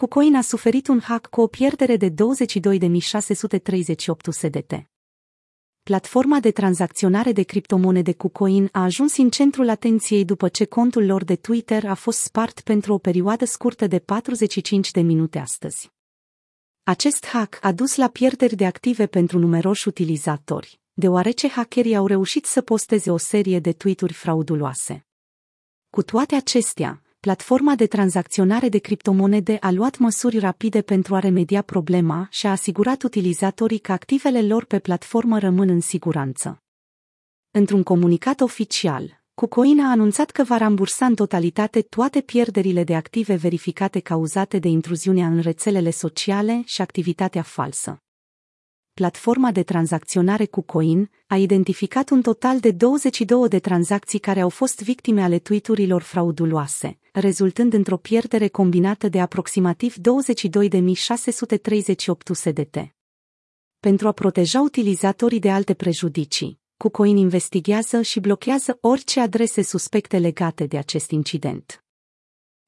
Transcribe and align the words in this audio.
KuCoin 0.00 0.34
a 0.34 0.40
suferit 0.40 0.88
un 0.88 1.00
hack 1.00 1.26
cu 1.26 1.40
o 1.40 1.46
pierdere 1.46 1.96
de 1.96 2.10
22.638 2.10 2.14
USDT. 4.26 4.72
Platforma 5.82 6.40
de 6.40 6.50
tranzacționare 6.50 7.32
de 7.32 7.42
criptomonede 7.42 8.12
KuCoin 8.12 8.68
a 8.72 8.82
ajuns 8.82 9.16
în 9.16 9.30
centrul 9.30 9.68
atenției 9.68 10.24
după 10.24 10.48
ce 10.48 10.64
contul 10.64 11.06
lor 11.06 11.24
de 11.24 11.36
Twitter 11.36 11.84
a 11.84 11.94
fost 11.94 12.18
spart 12.18 12.60
pentru 12.60 12.92
o 12.92 12.98
perioadă 12.98 13.44
scurtă 13.44 13.86
de 13.86 13.98
45 13.98 14.90
de 14.90 15.00
minute 15.00 15.38
astăzi. 15.38 15.90
Acest 16.82 17.26
hack 17.26 17.58
a 17.64 17.72
dus 17.72 17.96
la 17.96 18.08
pierderi 18.08 18.56
de 18.56 18.66
active 18.66 19.06
pentru 19.06 19.38
numeroși 19.38 19.88
utilizatori, 19.88 20.80
deoarece 20.92 21.48
hackerii 21.48 21.96
au 21.96 22.06
reușit 22.06 22.44
să 22.44 22.62
posteze 22.62 23.10
o 23.10 23.16
serie 23.16 23.58
de 23.58 23.72
tweeturi 23.72 24.12
frauduloase. 24.12 25.06
Cu 25.90 26.02
toate 26.02 26.34
acestea, 26.34 27.00
platforma 27.26 27.74
de 27.74 27.86
tranzacționare 27.86 28.68
de 28.68 28.78
criptomonede 28.78 29.56
a 29.60 29.70
luat 29.70 29.98
măsuri 29.98 30.38
rapide 30.38 30.82
pentru 30.82 31.14
a 31.14 31.18
remedia 31.18 31.62
problema 31.62 32.28
și 32.30 32.46
a 32.46 32.50
asigurat 32.50 33.02
utilizatorii 33.02 33.78
că 33.78 33.92
activele 33.92 34.42
lor 34.42 34.64
pe 34.64 34.78
platformă 34.78 35.38
rămân 35.38 35.68
în 35.68 35.80
siguranță. 35.80 36.62
Într-un 37.50 37.82
comunicat 37.82 38.40
oficial, 38.40 39.22
KuCoin 39.34 39.80
a 39.80 39.90
anunțat 39.90 40.30
că 40.30 40.42
va 40.42 40.56
rambursa 40.56 41.06
în 41.06 41.14
totalitate 41.14 41.82
toate 41.82 42.20
pierderile 42.20 42.84
de 42.84 42.94
active 42.94 43.34
verificate 43.34 44.00
cauzate 44.00 44.58
de 44.58 44.68
intruziunea 44.68 45.26
în 45.26 45.40
rețelele 45.40 45.90
sociale 45.90 46.62
și 46.64 46.80
activitatea 46.80 47.42
falsă 47.42 48.00
platforma 49.00 49.50
de 49.52 49.62
tranzacționare 49.62 50.46
cu 50.46 50.60
Coin, 50.62 51.10
a 51.26 51.36
identificat 51.36 52.10
un 52.10 52.22
total 52.22 52.60
de 52.60 52.70
22 52.70 53.48
de 53.48 53.58
tranzacții 53.58 54.18
care 54.18 54.40
au 54.40 54.48
fost 54.48 54.82
victime 54.82 55.22
ale 55.22 55.38
tweeturilor 55.38 56.02
frauduloase, 56.02 56.98
rezultând 57.20 57.72
într-o 57.72 57.96
pierdere 57.96 58.48
combinată 58.48 59.08
de 59.08 59.20
aproximativ 59.20 59.94
22.638 59.96 60.00
USDT. 62.28 62.94
Pentru 63.80 64.08
a 64.08 64.12
proteja 64.12 64.60
utilizatorii 64.60 65.38
de 65.38 65.50
alte 65.50 65.74
prejudicii, 65.74 66.60
KuCoin 66.76 67.16
investigează 67.16 68.02
și 68.02 68.20
blochează 68.20 68.78
orice 68.80 69.20
adrese 69.20 69.62
suspecte 69.62 70.18
legate 70.18 70.66
de 70.66 70.78
acest 70.78 71.10
incident. 71.10 71.84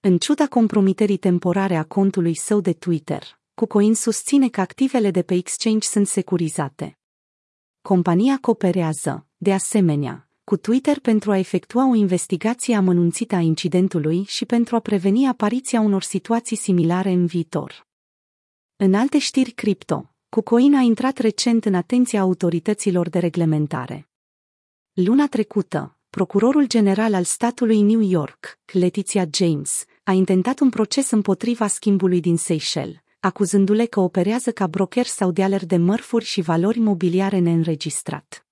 În 0.00 0.18
ciuda 0.18 0.46
compromiterii 0.46 1.16
temporare 1.16 1.76
a 1.76 1.84
contului 1.84 2.34
său 2.34 2.60
de 2.60 2.72
Twitter, 2.72 3.40
KuCoin 3.54 3.94
susține 3.94 4.48
că 4.48 4.60
activele 4.60 5.10
de 5.10 5.22
pe 5.22 5.34
exchange 5.34 5.86
sunt 5.86 6.06
securizate. 6.06 6.98
Compania 7.82 8.38
cooperează, 8.40 9.26
de 9.36 9.52
asemenea, 9.52 10.31
cu 10.44 10.56
Twitter 10.56 10.98
pentru 10.98 11.30
a 11.30 11.38
efectua 11.38 11.88
o 11.90 11.94
investigație 11.94 12.74
amănunțită 12.74 13.34
a 13.34 13.38
incidentului 13.38 14.24
și 14.24 14.44
pentru 14.44 14.76
a 14.76 14.80
preveni 14.80 15.28
apariția 15.28 15.80
unor 15.80 16.02
situații 16.02 16.56
similare 16.56 17.10
în 17.10 17.26
viitor. 17.26 17.86
În 18.76 18.94
alte 18.94 19.18
știri 19.18 19.50
cripto, 19.50 20.14
KuCoin 20.28 20.74
a 20.74 20.80
intrat 20.80 21.18
recent 21.18 21.64
în 21.64 21.74
atenția 21.74 22.20
autorităților 22.20 23.08
de 23.08 23.18
reglementare. 23.18 24.08
Luna 24.92 25.26
trecută, 25.26 25.98
procurorul 26.10 26.66
general 26.66 27.14
al 27.14 27.24
statului 27.24 27.80
New 27.80 28.00
York, 28.00 28.58
Letitia 28.72 29.28
James, 29.32 29.84
a 30.02 30.12
intentat 30.12 30.60
un 30.60 30.70
proces 30.70 31.10
împotriva 31.10 31.66
schimbului 31.66 32.20
din 32.20 32.36
Seychelles, 32.36 32.96
acuzându-le 33.20 33.86
că 33.86 34.00
operează 34.00 34.52
ca 34.52 34.66
broker 34.66 35.06
sau 35.06 35.30
dealer 35.30 35.66
de 35.66 35.76
mărfuri 35.76 36.24
și 36.24 36.40
valori 36.40 36.78
mobiliare 36.78 37.38
neînregistrat. 37.38 38.46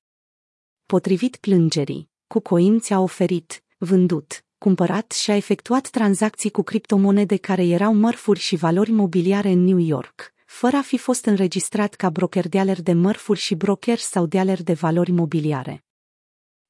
Potrivit 0.91 1.37
plângerii, 1.37 2.09
KuCoin 2.27 2.81
ți-a 2.81 3.01
oferit, 3.01 3.63
vândut, 3.79 4.45
cumpărat 4.59 5.13
și 5.13 5.31
a 5.31 5.37
efectuat 5.37 5.89
tranzacții 5.89 6.51
cu 6.51 6.63
criptomonede 6.63 7.37
care 7.37 7.67
erau 7.67 7.95
mărfuri 7.95 8.39
și 8.39 8.57
valori 8.57 8.91
mobiliare 8.91 9.49
în 9.51 9.65
New 9.65 9.79
York, 9.79 10.35
fără 10.47 10.77
a 10.77 10.83
fi 10.83 10.99
fost 10.99 11.25
înregistrat 11.25 11.95
ca 11.95 12.11
broker 12.11 12.49
dealer 12.49 12.83
de 12.83 12.93
mărfuri 12.93 13.39
și 13.39 13.55
broker 13.55 13.99
sau 13.99 14.27
dealer 14.27 14.63
de 14.63 14.73
valori 14.73 15.11
mobiliare. 15.11 15.85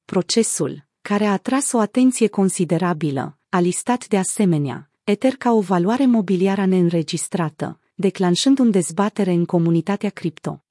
Procesul, 0.05 0.87
care 1.01 1.25
a 1.25 1.31
atras 1.31 1.71
o 1.71 1.79
atenție 1.79 2.27
considerabilă, 2.27 3.37
a 3.49 3.59
listat 3.59 4.07
de 4.07 4.17
asemenea 4.17 4.91
Ether 5.03 5.35
ca 5.35 5.51
o 5.51 5.61
valoare 5.61 6.05
mobiliară 6.05 6.65
neînregistrată, 6.65 7.79
declanșând 7.93 8.59
un 8.59 8.71
dezbatere 8.71 9.31
în 9.31 9.45
comunitatea 9.45 10.09
cripto. 10.09 10.63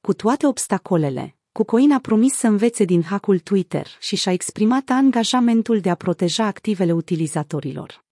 Cu 0.00 0.14
toate 0.14 0.46
obstacolele, 0.46 1.37
KuCoin 1.58 1.92
a 1.92 1.98
promis 1.98 2.34
să 2.34 2.46
învețe 2.46 2.84
din 2.84 3.02
hackul 3.02 3.38
Twitter 3.38 3.86
și 4.00 4.16
și-a 4.16 4.32
exprimat 4.32 4.88
angajamentul 4.88 5.80
de 5.80 5.90
a 5.90 5.94
proteja 5.94 6.44
activele 6.44 6.92
utilizatorilor. 6.92 8.07